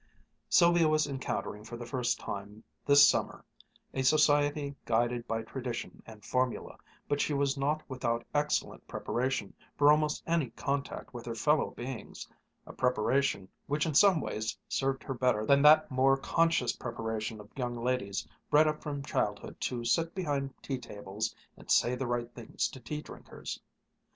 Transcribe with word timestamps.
Sylvia 0.49 0.87
was 0.87 1.05
encountering 1.05 1.63
for 1.63 1.77
the 1.77 1.85
first 1.85 2.19
time 2.19 2.63
this 2.87 3.07
summer 3.07 3.45
a 3.93 4.01
society 4.01 4.73
guided 4.83 5.27
by 5.27 5.43
tradition 5.43 6.01
and 6.07 6.25
formula, 6.25 6.75
but 7.07 7.21
she 7.21 7.35
was 7.35 7.55
not 7.55 7.83
without 7.87 8.25
excellent 8.33 8.87
preparation 8.87 9.53
for 9.77 9.91
almost 9.91 10.23
any 10.25 10.49
contact 10.57 11.13
with 11.13 11.27
her 11.27 11.35
fellow 11.35 11.69
beings, 11.69 12.27
a 12.65 12.73
preparation 12.73 13.47
which 13.67 13.85
in 13.85 13.93
some 13.93 14.19
ways 14.19 14.57
served 14.67 15.03
her 15.03 15.13
better 15.13 15.45
than 15.45 15.61
that 15.61 15.91
more 15.91 16.17
conscious 16.17 16.75
preparation 16.75 17.39
of 17.39 17.55
young 17.55 17.75
ladies 17.75 18.27
bred 18.49 18.67
up 18.67 18.81
from 18.81 19.03
childhood 19.03 19.55
to 19.59 19.85
sit 19.85 20.15
behind 20.15 20.51
tea 20.63 20.79
tables 20.79 21.35
and 21.57 21.69
say 21.69 21.93
the 21.93 22.07
right 22.07 22.33
things 22.33 22.67
to 22.69 22.79
tea 22.79 23.03
drinkers. 23.03 23.61